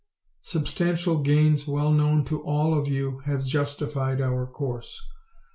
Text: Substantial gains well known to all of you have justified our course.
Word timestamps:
Substantial 0.41 1.21
gains 1.21 1.67
well 1.67 1.91
known 1.91 2.25
to 2.25 2.41
all 2.41 2.73
of 2.75 2.87
you 2.87 3.19
have 3.19 3.45
justified 3.45 4.19
our 4.19 4.47
course. 4.47 4.99